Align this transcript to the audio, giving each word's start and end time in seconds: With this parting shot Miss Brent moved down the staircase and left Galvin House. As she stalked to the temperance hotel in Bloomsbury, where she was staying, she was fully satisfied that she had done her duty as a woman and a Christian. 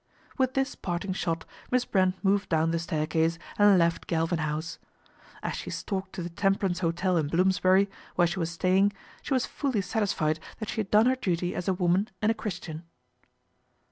With 0.35 0.55
this 0.55 0.73
parting 0.73 1.13
shot 1.13 1.45
Miss 1.69 1.85
Brent 1.85 2.23
moved 2.25 2.49
down 2.49 2.71
the 2.71 2.79
staircase 2.79 3.37
and 3.59 3.77
left 3.77 4.07
Galvin 4.07 4.39
House. 4.39 4.79
As 5.43 5.53
she 5.53 5.69
stalked 5.69 6.13
to 6.13 6.23
the 6.23 6.29
temperance 6.31 6.79
hotel 6.79 7.17
in 7.17 7.27
Bloomsbury, 7.27 7.87
where 8.15 8.25
she 8.25 8.39
was 8.39 8.49
staying, 8.49 8.93
she 9.21 9.35
was 9.35 9.45
fully 9.45 9.81
satisfied 9.81 10.39
that 10.57 10.69
she 10.69 10.77
had 10.79 10.89
done 10.89 11.05
her 11.05 11.15
duty 11.15 11.53
as 11.53 11.67
a 11.67 11.73
woman 11.75 12.07
and 12.19 12.31
a 12.31 12.33
Christian. 12.33 12.81